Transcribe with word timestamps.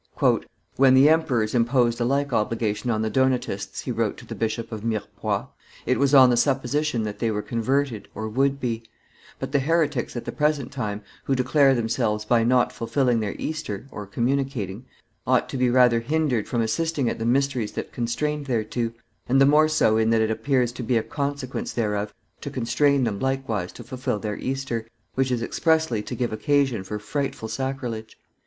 "When 0.77 0.95
the 0.95 1.09
emperors 1.09 1.53
imposed 1.53 2.01
a 2.01 2.05
like 2.05 2.33
obligation 2.33 2.89
on 2.89 3.03
the 3.03 3.09
Donatists," 3.11 3.81
he 3.81 3.91
wrote 3.91 4.17
to 4.17 4.25
the 4.25 4.33
Bishop 4.33 4.71
of 4.71 4.83
Mirepoix, 4.83 5.45
"it 5.85 5.99
was 5.99 6.15
on 6.15 6.31
the 6.31 6.37
supposition 6.37 7.03
that 7.03 7.19
they 7.19 7.29
were 7.29 7.43
converted, 7.43 8.07
or 8.15 8.27
would 8.27 8.59
be; 8.59 8.81
but 9.37 9.51
the 9.51 9.59
heretics 9.59 10.15
at 10.15 10.25
the 10.25 10.31
present 10.31 10.71
time, 10.71 11.03
who 11.25 11.35
declare 11.35 11.75
themselves 11.75 12.25
by 12.25 12.43
not 12.43 12.73
fulfilling 12.73 13.19
their 13.19 13.35
Easter 13.37 13.85
(communicating), 14.11 14.85
ought 15.27 15.47
to 15.49 15.55
be 15.55 15.69
rather 15.69 15.99
hindered 15.99 16.47
from 16.47 16.63
assisting 16.63 17.07
at 17.07 17.19
the 17.19 17.23
mysteries 17.23 17.73
than 17.73 17.85
constrained 17.91 18.47
thereto, 18.47 18.93
and 19.29 19.39
the 19.39 19.45
more 19.45 19.67
so 19.67 19.97
in 19.97 20.09
that 20.09 20.21
it 20.21 20.31
appears 20.31 20.71
to 20.71 20.81
be 20.81 20.97
a 20.97 21.03
consequence 21.03 21.73
thereof 21.73 22.11
to 22.41 22.49
constrain 22.49 23.03
them 23.03 23.19
likewise 23.19 23.71
to 23.71 23.83
fulfil 23.83 24.17
their 24.17 24.37
Easter, 24.39 24.87
which 25.13 25.29
is 25.29 25.43
expressly 25.43 26.01
to 26.01 26.15
give 26.15 26.33
occasion 26.33 26.83
for 26.83 26.97
frightful 26.97 27.47
sacrilege. 27.47 28.17